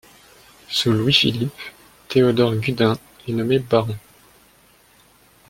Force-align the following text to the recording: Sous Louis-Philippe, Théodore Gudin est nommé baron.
Sous 0.67 0.91
Louis-Philippe, 0.91 1.51
Théodore 2.09 2.55
Gudin 2.55 2.97
est 3.27 3.33
nommé 3.33 3.59
baron. 3.59 3.95